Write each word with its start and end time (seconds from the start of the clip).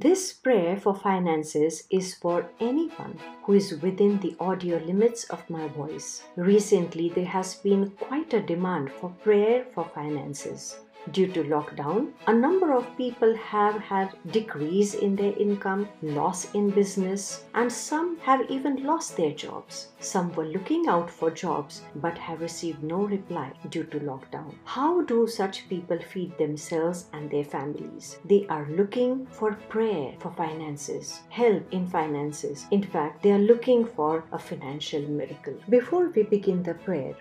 This 0.00 0.32
prayer 0.32 0.76
for 0.76 0.94
finances 0.94 1.82
is 1.90 2.14
for 2.14 2.48
anyone 2.60 3.18
who 3.42 3.54
is 3.54 3.82
within 3.82 4.20
the 4.20 4.36
audio 4.38 4.78
limits 4.78 5.24
of 5.24 5.50
my 5.50 5.66
voice. 5.66 6.22
Recently, 6.36 7.08
there 7.08 7.24
has 7.24 7.56
been 7.56 7.90
quite 7.90 8.32
a 8.32 8.40
demand 8.40 8.92
for 8.92 9.10
prayer 9.24 9.66
for 9.74 9.90
finances. 9.92 10.76
Due 11.12 11.28
to 11.28 11.42
lockdown, 11.44 12.12
a 12.26 12.32
number 12.32 12.72
of 12.72 12.96
people 12.96 13.34
have 13.36 13.76
had 13.80 14.14
decrease 14.30 14.94
in 14.94 15.16
their 15.16 15.32
income, 15.38 15.88
loss 16.02 16.52
in 16.54 16.70
business, 16.70 17.44
and 17.54 17.72
some 17.72 18.18
have 18.18 18.50
even 18.50 18.84
lost 18.84 19.16
their 19.16 19.32
jobs. 19.32 19.88
Some 20.00 20.32
were 20.32 20.44
looking 20.44 20.86
out 20.86 21.08
for 21.10 21.30
jobs 21.30 21.82
but 21.96 22.18
have 22.18 22.40
received 22.40 22.82
no 22.82 22.98
reply 23.04 23.52
due 23.70 23.84
to 23.84 24.00
lockdown. 24.00 24.54
How 24.64 25.02
do 25.02 25.26
such 25.26 25.68
people 25.68 25.98
feed 25.98 26.36
themselves 26.36 27.06
and 27.12 27.30
their 27.30 27.44
families? 27.44 28.18
They 28.24 28.46
are 28.48 28.66
looking 28.70 29.26
for 29.26 29.54
prayer 29.68 30.14
for 30.18 30.32
finances, 30.32 31.20
help 31.30 31.62
in 31.72 31.86
finances. 31.86 32.66
In 32.70 32.82
fact, 32.82 33.22
they 33.22 33.32
are 33.32 33.38
looking 33.38 33.86
for 33.86 34.24
a 34.32 34.38
financial 34.38 35.02
miracle. 35.02 35.54
Before 35.68 36.08
we 36.08 36.24
begin 36.24 36.62
the 36.62 36.74
prayer, 36.74 37.14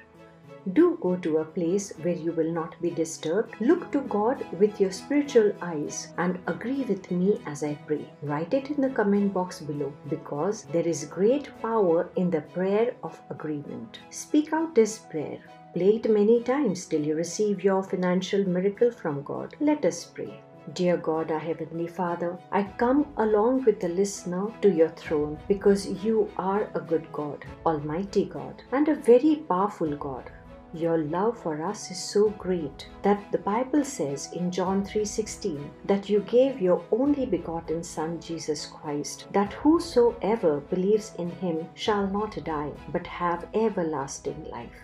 do 0.73 0.97
go 1.01 1.15
to 1.15 1.37
a 1.37 1.45
place 1.45 1.91
where 2.01 2.15
you 2.15 2.31
will 2.31 2.51
not 2.51 2.75
be 2.81 2.89
disturbed. 2.89 3.55
Look 3.59 3.91
to 3.91 4.01
God 4.01 4.45
with 4.59 4.79
your 4.81 4.91
spiritual 4.91 5.53
eyes 5.61 6.09
and 6.17 6.39
agree 6.47 6.83
with 6.83 7.09
me 7.11 7.41
as 7.45 7.63
I 7.63 7.75
pray. 7.87 8.09
Write 8.21 8.53
it 8.53 8.69
in 8.69 8.81
the 8.81 8.89
comment 8.89 9.33
box 9.33 9.61
below 9.61 9.93
because 10.09 10.63
there 10.71 10.87
is 10.87 11.05
great 11.05 11.49
power 11.61 12.09
in 12.15 12.29
the 12.29 12.41
prayer 12.41 12.95
of 13.03 13.21
agreement. 13.29 13.99
Speak 14.09 14.53
out 14.53 14.75
this 14.75 14.97
prayer. 14.97 15.39
Play 15.73 15.97
it 15.97 16.09
many 16.09 16.41
times 16.43 16.85
till 16.85 17.01
you 17.01 17.15
receive 17.15 17.63
your 17.63 17.83
financial 17.83 18.43
miracle 18.47 18.91
from 18.91 19.23
God. 19.23 19.55
Let 19.59 19.85
us 19.85 20.03
pray. 20.05 20.41
Dear 20.73 20.97
God, 20.97 21.31
our 21.31 21.39
Heavenly 21.39 21.87
Father, 21.87 22.37
I 22.51 22.63
come 22.63 23.13
along 23.15 23.63
with 23.63 23.79
the 23.79 23.87
listener 23.87 24.51
to 24.61 24.69
your 24.69 24.89
throne 24.89 25.39
because 25.47 25.87
you 26.03 26.29
are 26.37 26.69
a 26.75 26.81
good 26.81 27.09
God, 27.13 27.45
Almighty 27.65 28.25
God, 28.25 28.63
and 28.73 28.89
a 28.89 28.95
very 28.95 29.37
powerful 29.47 29.95
God. 29.95 30.29
Your 30.73 30.97
love 30.97 31.37
for 31.39 31.63
us 31.63 31.89
is 31.91 31.97
so 31.97 32.29
great 32.31 32.87
that 33.01 33.31
the 33.31 33.37
Bible 33.37 33.85
says 33.85 34.29
in 34.33 34.51
John 34.51 34.83
3:16 34.83 35.69
that 35.85 36.09
you 36.09 36.19
gave 36.19 36.61
your 36.61 36.81
only 36.91 37.25
begotten 37.25 37.83
son 37.83 38.19
Jesus 38.19 38.65
Christ 38.65 39.27
that 39.31 39.53
whosoever 39.53 40.59
believes 40.69 41.13
in 41.17 41.29
him 41.29 41.69
shall 41.73 42.05
not 42.07 42.43
die 42.43 42.73
but 42.91 43.07
have 43.07 43.47
everlasting 43.53 44.43
life. 44.51 44.83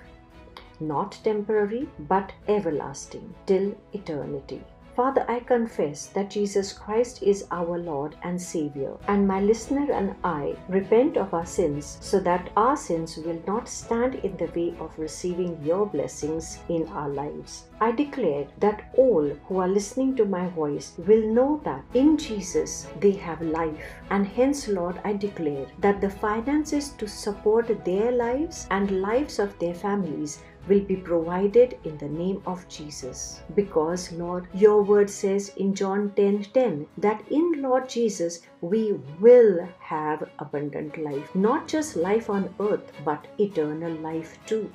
Not 0.79 1.19
temporary 1.23 1.89
but 1.99 2.31
everlasting 2.47 3.35
till 3.45 3.75
eternity. 3.91 4.63
Father, 4.95 5.25
I 5.27 5.39
confess 5.39 6.05
that 6.13 6.29
Jesus 6.29 6.71
Christ 6.71 7.23
is 7.23 7.47
our 7.49 7.79
Lord 7.79 8.15
and 8.21 8.39
Savior, 8.39 8.95
and 9.07 9.27
my 9.27 9.41
listener 9.41 9.91
and 9.91 10.13
I 10.23 10.55
repent 10.69 11.17
of 11.17 11.33
our 11.33 11.47
sins 11.47 11.97
so 11.99 12.19
that 12.19 12.51
our 12.55 12.77
sins 12.77 13.17
will 13.17 13.41
not 13.47 13.67
stand 13.67 14.15
in 14.15 14.37
the 14.37 14.51
way 14.55 14.75
of 14.79 14.91
receiving 14.99 15.59
your 15.63 15.87
blessings 15.87 16.59
in 16.69 16.87
our 16.89 17.09
lives. 17.09 17.63
I 17.81 17.91
declare 17.91 18.45
that 18.59 18.93
all 18.95 19.27
who 19.47 19.57
are 19.57 19.67
listening 19.67 20.15
to 20.17 20.25
my 20.25 20.47
voice 20.49 20.93
will 20.99 21.27
know 21.27 21.59
that 21.63 21.83
in 21.95 22.15
Jesus 22.15 22.85
they 22.99 23.13
have 23.13 23.41
life, 23.41 23.83
and 24.11 24.27
hence, 24.27 24.67
Lord, 24.67 25.01
I 25.03 25.13
declare 25.13 25.65
that 25.79 26.01
the 26.01 26.09
finances 26.11 26.89
to 26.99 27.07
support 27.07 27.83
their 27.83 28.11
lives 28.11 28.67
and 28.69 29.01
lives 29.01 29.39
of 29.39 29.57
their 29.57 29.73
families 29.73 30.43
will 30.67 30.81
be 30.81 30.95
provided 30.95 31.77
in 31.83 31.97
the 31.97 32.07
name 32.07 32.41
of 32.45 32.67
Jesus. 32.67 33.41
Because, 33.55 34.11
Lord, 34.11 34.47
your 34.53 34.81
word 34.83 35.09
says 35.09 35.49
in 35.57 35.73
John 35.73 36.11
10 36.15 36.45
10 36.53 36.87
that 36.97 37.23
in 37.29 37.61
Lord 37.61 37.89
Jesus 37.89 38.41
we 38.61 38.93
will 39.19 39.67
have 39.79 40.29
abundant 40.39 40.97
life. 40.97 41.35
Not 41.35 41.67
just 41.67 41.95
life 41.95 42.29
on 42.29 42.53
earth, 42.59 42.91
but 43.03 43.27
eternal 43.37 43.93
life 43.93 44.37
too. 44.45 44.71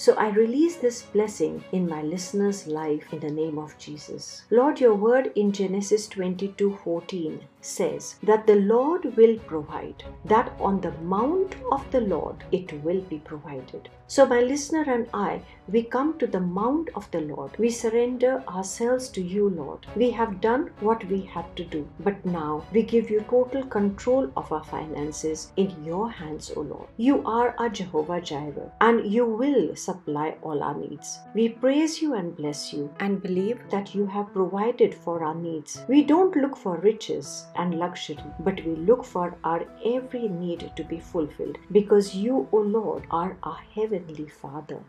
So 0.00 0.14
I 0.14 0.28
release 0.28 0.76
this 0.76 1.02
blessing 1.02 1.64
in 1.72 1.88
my 1.88 2.02
listener's 2.02 2.68
life 2.68 3.12
in 3.12 3.18
the 3.18 3.32
name 3.32 3.58
of 3.58 3.76
Jesus. 3.78 4.42
Lord, 4.48 4.78
your 4.80 4.94
word 4.94 5.32
in 5.34 5.50
Genesis 5.50 6.06
22 6.06 6.78
14 6.84 7.40
says 7.60 8.14
that 8.22 8.46
the 8.46 8.54
Lord 8.54 9.16
will 9.16 9.36
provide, 9.40 10.04
that 10.24 10.52
on 10.60 10.80
the 10.80 10.92
mount 11.02 11.56
of 11.72 11.90
the 11.90 12.00
Lord 12.00 12.44
it 12.52 12.72
will 12.84 13.00
be 13.00 13.18
provided. 13.18 13.88
So, 14.06 14.24
my 14.24 14.40
listener 14.40 14.84
and 14.88 15.06
I, 15.12 15.42
we 15.68 15.82
come 15.82 16.16
to 16.18 16.26
the 16.26 16.40
mount 16.40 16.88
of 16.94 17.10
the 17.10 17.20
Lord. 17.20 17.58
We 17.58 17.68
surrender 17.68 18.42
ourselves 18.48 19.08
to 19.10 19.20
you, 19.20 19.50
Lord. 19.50 19.86
We 19.96 20.10
have 20.12 20.40
done 20.40 20.70
what 20.80 21.04
we 21.08 21.20
had 21.22 21.54
to 21.56 21.64
do, 21.64 21.86
but 22.00 22.24
now 22.24 22.64
we 22.72 22.82
give 22.84 23.10
you 23.10 23.20
total 23.28 23.64
control 23.64 24.30
of 24.36 24.50
our 24.50 24.64
finances 24.64 25.52
in 25.56 25.84
your 25.84 26.08
hands, 26.10 26.52
O 26.56 26.60
Lord. 26.60 26.88
You 26.96 27.22
are 27.26 27.54
our 27.58 27.68
Jehovah 27.68 28.22
Jireh, 28.22 28.72
and 28.80 29.04
you 29.12 29.26
will 29.26 29.74
supply 29.88 30.28
all 30.42 30.62
our 30.62 30.74
needs. 30.74 31.18
We 31.34 31.48
praise 31.48 32.00
you 32.02 32.14
and 32.14 32.36
bless 32.36 32.72
you 32.72 32.90
and 33.00 33.22
believe 33.22 33.60
that 33.70 33.94
you 33.94 34.06
have 34.06 34.32
provided 34.32 34.94
for 34.94 35.16
our 35.24 35.34
needs. 35.34 35.80
We 35.88 36.02
don't 36.12 36.36
look 36.36 36.56
for 36.56 36.76
riches 36.76 37.46
and 37.56 37.78
luxury, 37.78 38.30
but 38.40 38.64
we 38.66 38.76
look 38.90 39.04
for 39.14 39.36
our 39.44 39.64
every 39.96 40.28
need 40.28 40.70
to 40.76 40.84
be 40.84 41.00
fulfilled 41.00 41.58
because 41.72 42.14
you, 42.14 42.46
O 42.52 42.58
Lord, 42.78 43.06
are 43.10 43.36
our 43.42 43.60
Heavenly 43.74 44.28
Father 44.28 44.80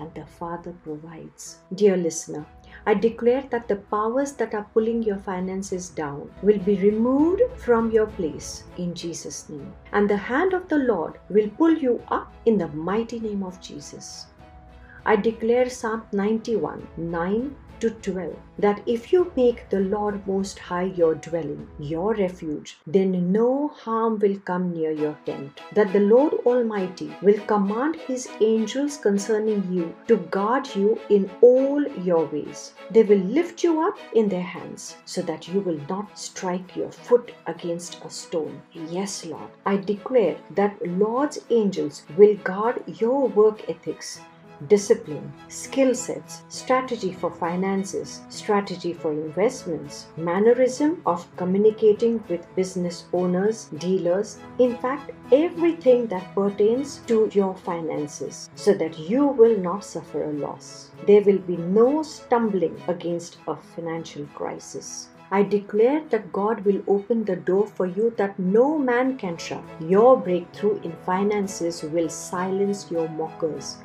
and 0.00 0.12
the 0.14 0.24
Father 0.24 0.72
provides. 0.82 1.58
Dear 1.74 1.96
listener, 1.96 2.46
I 2.86 2.94
declare 2.94 3.44
that 3.50 3.68
the 3.68 3.76
powers 3.76 4.32
that 4.32 4.54
are 4.54 4.66
pulling 4.72 5.02
your 5.02 5.18
finances 5.18 5.90
down 5.90 6.30
will 6.42 6.58
be 6.58 6.76
removed 6.76 7.42
from 7.56 7.90
your 7.90 8.06
place 8.06 8.64
in 8.78 8.94
Jesus' 8.94 9.48
name. 9.48 9.72
And 9.92 10.08
the 10.08 10.16
hand 10.16 10.54
of 10.54 10.68
the 10.68 10.78
Lord 10.78 11.18
will 11.28 11.50
pull 11.50 11.74
you 11.74 12.02
up 12.08 12.32
in 12.46 12.56
the 12.56 12.68
mighty 12.68 13.20
name 13.20 13.42
of 13.42 13.60
Jesus. 13.60 14.26
I 15.06 15.16
declare 15.16 15.70
Psalm 15.70 16.02
91 16.12 16.86
9 16.96 17.56
to 17.80 17.90
12 17.90 18.36
that 18.58 18.82
if 18.86 19.10
you 19.12 19.32
make 19.34 19.68
the 19.70 19.80
Lord 19.80 20.26
Most 20.26 20.58
High 20.58 20.92
your 21.00 21.14
dwelling, 21.14 21.66
your 21.78 22.14
refuge, 22.14 22.76
then 22.86 23.32
no 23.32 23.68
harm 23.68 24.18
will 24.18 24.36
come 24.40 24.74
near 24.74 24.90
your 24.90 25.16
tent. 25.24 25.62
That 25.72 25.94
the 25.94 26.00
Lord 26.00 26.34
Almighty 26.44 27.10
will 27.22 27.40
command 27.52 27.96
his 27.96 28.28
angels 28.42 28.98
concerning 28.98 29.66
you 29.72 29.94
to 30.08 30.18
guard 30.36 30.74
you 30.74 31.00
in 31.08 31.30
all 31.40 31.82
your 32.02 32.26
ways. 32.26 32.74
They 32.90 33.02
will 33.02 33.24
lift 33.38 33.64
you 33.64 33.80
up 33.80 33.96
in 34.12 34.28
their 34.28 34.48
hands 34.56 34.96
so 35.06 35.22
that 35.22 35.48
you 35.48 35.60
will 35.60 35.80
not 35.88 36.18
strike 36.18 36.76
your 36.76 36.90
foot 36.90 37.32
against 37.46 38.04
a 38.04 38.10
stone. 38.10 38.60
Yes, 38.74 39.24
Lord, 39.24 39.50
I 39.64 39.78
declare 39.78 40.36
that 40.50 40.86
Lord's 40.86 41.38
angels 41.48 42.02
will 42.18 42.36
guard 42.36 42.82
your 43.00 43.28
work 43.28 43.62
ethics 43.68 44.20
discipline, 44.68 45.32
skill 45.48 45.94
sets, 45.94 46.42
strategy 46.48 47.12
for 47.12 47.30
finances, 47.30 48.20
strategy 48.28 48.92
for 48.92 49.12
investments, 49.12 50.06
mannerism 50.16 51.00
of 51.06 51.26
communicating 51.36 52.22
with 52.28 52.54
business 52.56 53.04
owners, 53.12 53.66
dealers, 53.78 54.38
in 54.58 54.76
fact, 54.76 55.10
everything 55.32 56.06
that 56.08 56.34
pertains 56.34 56.98
to 57.06 57.30
your 57.32 57.54
finances 57.54 58.50
so 58.54 58.74
that 58.74 58.98
you 58.98 59.26
will 59.26 59.56
not 59.58 59.84
suffer 59.84 60.24
a 60.24 60.32
loss. 60.32 60.90
There 61.06 61.22
will 61.22 61.38
be 61.38 61.56
no 61.56 62.02
stumbling 62.02 62.80
against 62.88 63.38
a 63.48 63.56
financial 63.56 64.26
crisis. 64.34 65.08
I 65.32 65.44
declare 65.44 66.02
that 66.10 66.32
God 66.32 66.64
will 66.64 66.82
open 66.88 67.24
the 67.24 67.36
door 67.36 67.64
for 67.64 67.86
you 67.86 68.12
that 68.16 68.36
no 68.36 68.76
man 68.76 69.16
can 69.16 69.36
shut. 69.36 69.62
Your 69.80 70.16
breakthrough 70.16 70.80
in 70.82 70.92
finances 71.06 71.84
will 71.84 72.08
silence 72.08 72.90
your 72.90 73.08
mockers 73.10 73.76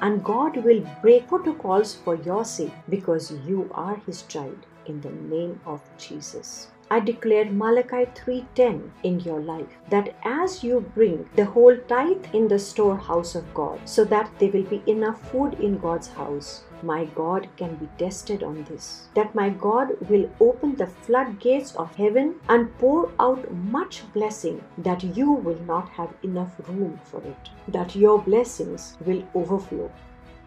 and 0.00 0.24
God 0.24 0.56
will 0.64 0.82
break 1.02 1.28
protocols 1.28 1.94
for 1.94 2.14
your 2.14 2.44
sake 2.44 2.72
because 2.88 3.32
you 3.46 3.70
are 3.74 3.96
his 4.06 4.22
child 4.22 4.66
in 4.86 5.00
the 5.00 5.10
name 5.10 5.60
of 5.66 5.80
Jesus. 5.98 6.68
I 6.90 7.00
declare 7.00 7.44
Malachi 7.62 8.04
3:10 8.18 8.92
in 9.02 9.20
your 9.20 9.40
life 9.40 9.74
that 9.90 10.14
as 10.24 10.64
you 10.64 10.80
bring 10.94 11.28
the 11.40 11.44
whole 11.56 11.76
tithe 11.90 12.28
in 12.32 12.48
the 12.48 12.58
storehouse 12.58 13.34
of 13.40 13.52
God 13.58 13.82
so 13.96 14.04
that 14.12 14.30
there 14.38 14.54
will 14.54 14.68
be 14.70 14.82
enough 14.86 15.20
food 15.32 15.58
in 15.68 15.76
God's 15.82 16.08
house 16.20 16.62
my 16.82 17.04
God 17.06 17.48
can 17.56 17.76
be 17.76 17.88
tested 17.98 18.42
on 18.42 18.64
this. 18.64 19.08
That 19.14 19.34
my 19.34 19.50
God 19.50 19.96
will 20.08 20.30
open 20.40 20.76
the 20.76 20.86
floodgates 20.86 21.74
of 21.76 21.94
heaven 21.94 22.36
and 22.48 22.76
pour 22.78 23.10
out 23.18 23.52
much 23.52 24.02
blessing 24.12 24.62
that 24.78 25.02
you 25.02 25.32
will 25.32 25.60
not 25.60 25.88
have 25.90 26.14
enough 26.22 26.54
room 26.68 27.00
for 27.04 27.22
it. 27.22 27.50
That 27.68 27.96
your 27.96 28.18
blessings 28.20 28.96
will 29.04 29.22
overflow. 29.34 29.90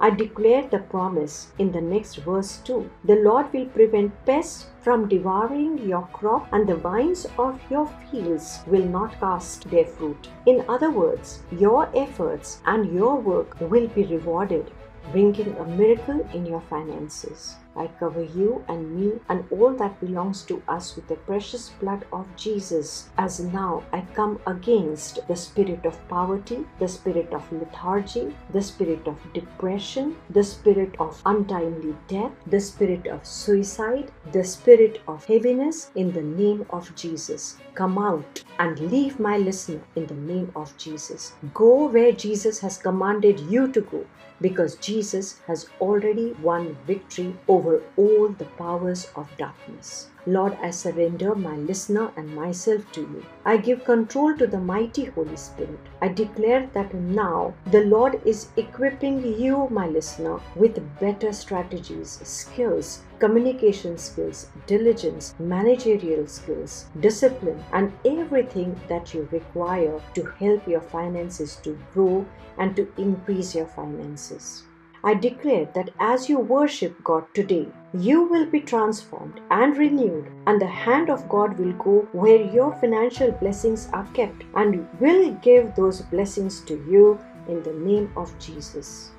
I 0.04 0.10
declare 0.10 0.68
the 0.68 0.80
promise 0.80 1.52
in 1.60 1.72
the 1.72 1.80
next 1.80 2.16
verse 2.16 2.58
too. 2.58 2.90
The 3.04 3.18
Lord 3.18 3.54
will 3.54 3.68
prevent 3.68 4.26
pests 4.26 4.66
from 4.80 5.08
devouring 5.08 5.78
your 5.88 6.08
crop, 6.12 6.48
and 6.52 6.68
the 6.68 6.76
vines 6.76 7.28
of 7.38 7.60
your 7.70 7.86
fields 8.10 8.62
will 8.66 8.86
not 8.86 9.20
cast 9.20 9.70
their 9.70 9.86
fruit. 9.86 10.28
In 10.48 10.66
other 10.68 10.90
words, 10.90 11.44
your 11.52 11.88
efforts 11.96 12.62
and 12.66 12.92
your 12.92 13.16
work 13.18 13.56
will 13.60 13.88
be 13.90 14.06
rewarded 14.06 14.72
bringing 15.12 15.56
a 15.58 15.66
miracle 15.66 16.28
in 16.34 16.46
your 16.46 16.62
finances. 16.70 17.56
I 17.76 17.88
cover 17.88 18.22
you 18.22 18.66
and 18.68 18.96
me 18.96 19.20
and 19.30 19.46
all 19.50 19.74
that 19.74 20.00
belongs 20.00 20.44
to 20.44 20.62
us 20.68 20.96
with 20.96 21.08
the 21.08 21.16
precious 21.16 21.70
blood 21.80 22.06
of 22.12 22.26
Jesus. 22.36 23.10
As 23.18 23.40
now 23.40 23.84
I 23.94 24.02
come 24.14 24.40
against 24.46 25.26
the 25.28 25.36
spirit 25.36 25.86
of 25.86 26.06
poverty, 26.08 26.66
the 26.80 26.88
spirit 26.88 27.32
of 27.32 27.52
lethargy, 27.52 28.36
the 28.52 28.62
spirit 28.62 29.08
of 29.08 29.18
depression, 29.34 30.18
the 30.30 30.44
spirit 30.44 30.96
of 31.00 31.22
untimely 31.26 31.96
death, 32.08 32.32
the 32.48 32.60
spirit 32.60 33.08
of 33.08 33.26
suicide, 33.26 34.12
the 34.32 34.44
spirit 34.44 35.02
of 35.08 35.26
heaviness 35.26 35.92
in 35.96 36.12
the 36.12 36.22
name 36.22 36.66
of 36.72 36.94
Jesus. 36.96 37.58
Come 37.74 37.98
out 37.98 38.44
and 38.60 38.80
leave 38.92 39.20
my 39.20 39.38
listener 39.38 39.82
in 39.96 40.08
the 40.08 40.14
name 40.16 40.52
of 40.56 40.76
Jesus. 40.78 41.34
Go 41.54 41.88
where 41.88 42.12
Jesus 42.12 42.60
has 42.60 42.78
commanded 42.78 43.40
you 43.40 43.72
to 43.72 43.82
go 43.82 44.06
because 44.42 44.76
Jesus 44.78 45.40
has 45.46 45.68
already 45.80 46.34
won 46.42 46.76
victory 46.88 47.36
over 47.48 47.61
all 47.98 48.30
the 48.30 48.46
powers 48.58 49.10
of 49.16 49.38
darkness. 49.38 50.10
Lord, 50.26 50.58
I 50.62 50.70
surrender 50.70 51.34
my 51.34 51.56
listener 51.56 52.12
and 52.16 52.36
myself 52.36 52.92
to 52.92 53.02
you. 53.02 53.26
I 53.44 53.58
give 53.58 53.84
control 53.84 54.38
to 54.38 54.46
the 54.46 54.60
mighty 54.60 55.06
Holy 55.06 55.36
Spirit. 55.36 55.80
I 56.02 56.10
declare 56.10 56.70
that 56.74 56.94
now 56.94 57.56
the 57.72 57.84
Lord 57.86 58.22
is 58.24 58.50
equipping 58.56 59.24
you, 59.40 59.68
my 59.70 59.88
listener, 59.88 60.40
with 60.56 61.00
better 61.00 61.34
strategies, 61.34 62.20
skills, 62.24 63.02
communication 63.20 63.98
skills, 63.98 64.48
diligence, 64.68 65.34
managerial 65.40 66.28
skills, 66.28 66.86
discipline, 67.00 67.64
and 67.74 67.92
everything 68.06 68.80
that 68.90 69.14
you 69.14 69.28
require 69.32 70.00
to 70.14 70.24
help 70.40 70.68
your 70.68 70.82
finances 70.82 71.56
to 71.64 71.78
grow 71.94 72.26
and 72.60 72.76
to 72.76 72.88
increase 72.98 73.56
your 73.56 73.66
finances. 73.66 74.64
I 75.04 75.16
declare 75.16 75.68
that 75.74 75.90
as 76.00 76.30
you 76.30 76.38
worship 76.38 77.04
God 77.04 77.26
today, 77.34 77.68
you 77.94 78.24
will 78.24 78.46
be 78.46 78.60
transformed 78.62 79.42
and 79.50 79.76
renewed, 79.76 80.32
and 80.46 80.62
the 80.62 80.68
hand 80.68 81.10
of 81.10 81.28
God 81.28 81.58
will 81.58 81.74
go 81.74 82.08
where 82.12 82.42
your 82.42 82.76
financial 82.76 83.32
blessings 83.32 83.90
are 83.94 84.08
kept 84.14 84.44
and 84.54 84.88
will 85.00 85.32
give 85.42 85.76
those 85.76 86.02
blessings 86.02 86.62
to 86.66 86.76
you 86.88 87.20
in 87.48 87.64
the 87.64 87.74
name 87.74 88.12
of 88.16 88.38
Jesus. 88.38 89.12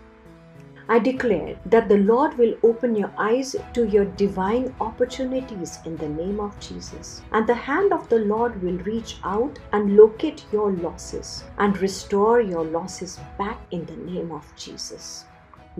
I 0.88 0.99
declare 0.99 1.56
that 1.67 1.88
the 1.88 1.99
Lord 1.99 2.37
will 2.38 2.56
open 2.62 2.94
your 2.94 3.12
eyes 3.17 3.56
to 3.73 3.88
your 3.88 4.05
divine 4.05 4.75
opportunities 4.81 5.79
in 5.84 5.96
the 5.96 6.08
name 6.08 6.38
of 6.38 6.58
Jesus. 6.61 7.23
And 7.32 7.46
the 7.46 7.55
hand 7.55 7.93
of 7.93 8.08
the 8.08 8.19
Lord 8.19 8.62
will 8.62 8.79
reach 8.79 9.17
out 9.25 9.58
and 9.73 9.96
locate 9.96 10.44
your 10.52 10.73
losses 10.73 11.44
and 11.58 11.79
restore 11.79 12.40
your 12.40 12.64
losses 12.64 13.19
back 13.38 13.58
in 13.70 13.87
the 13.87 13.96
name 13.96 14.32
of 14.32 14.44
Jesus. 14.56 15.25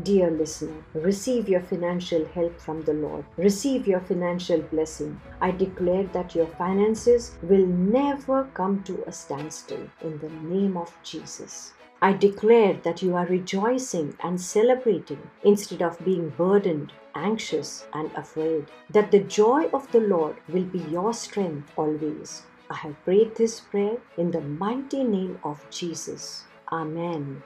Dear 0.01 0.31
listener, 0.31 0.83
receive 0.95 1.51
your 1.51 1.61
financial 1.61 2.25
help 2.25 2.59
from 2.59 2.81
the 2.81 2.95
Lord. 2.95 3.27
Receive 3.37 3.87
your 3.87 4.01
financial 4.01 4.63
blessing. 4.63 5.21
I 5.39 5.51
declare 5.51 6.05
that 6.15 6.35
your 6.35 6.47
finances 6.47 7.33
will 7.43 7.67
never 7.67 8.45
come 8.55 8.83
to 8.85 9.05
a 9.07 9.13
standstill 9.13 9.91
in 10.01 10.19
the 10.21 10.31
name 10.31 10.79
of 10.79 10.97
Jesus. 11.03 11.75
I 12.01 12.15
declare 12.15 12.73
that 12.85 13.03
you 13.03 13.15
are 13.17 13.27
rejoicing 13.27 14.17
and 14.21 14.41
celebrating 14.41 15.31
instead 15.45 15.83
of 15.83 16.03
being 16.03 16.31
burdened, 16.31 16.95
anxious, 17.15 17.85
and 17.93 18.11
afraid. 18.17 18.69
That 18.89 19.11
the 19.11 19.21
joy 19.21 19.67
of 19.75 19.93
the 19.93 20.01
Lord 20.01 20.37
will 20.49 20.65
be 20.65 20.79
your 20.79 21.13
strength 21.13 21.71
always. 21.77 22.45
I 22.71 22.77
have 22.77 23.05
prayed 23.05 23.37
this 23.37 23.61
prayer 23.61 23.99
in 24.17 24.31
the 24.31 24.41
mighty 24.41 25.05
name 25.05 25.39
of 25.45 25.69
Jesus. 25.69 26.45
Amen. 26.73 27.43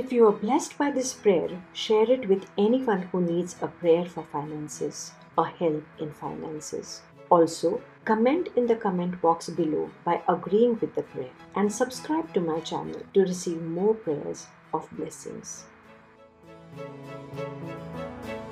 If 0.00 0.12
you 0.12 0.26
are 0.28 0.32
blessed 0.32 0.78
by 0.78 0.90
this 0.92 1.12
prayer, 1.12 1.50
share 1.74 2.10
it 2.10 2.26
with 2.26 2.46
anyone 2.56 3.02
who 3.12 3.20
needs 3.20 3.54
a 3.60 3.66
prayer 3.68 4.06
for 4.06 4.24
finances 4.32 5.12
or 5.36 5.48
help 5.48 5.84
in 5.98 6.10
finances. 6.14 7.02
Also, 7.28 7.82
comment 8.06 8.48
in 8.56 8.66
the 8.66 8.76
comment 8.76 9.20
box 9.20 9.50
below 9.50 9.90
by 10.02 10.22
agreeing 10.26 10.78
with 10.80 10.94
the 10.94 11.02
prayer 11.02 11.28
and 11.54 11.70
subscribe 11.70 12.32
to 12.32 12.40
my 12.40 12.60
channel 12.60 13.02
to 13.12 13.20
receive 13.20 13.60
more 13.60 13.92
prayers 13.92 14.46
of 14.72 14.88
blessings. 14.92 15.66